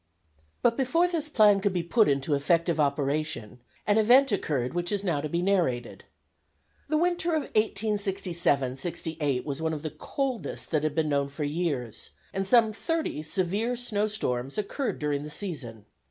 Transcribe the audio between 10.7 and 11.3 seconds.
that had been known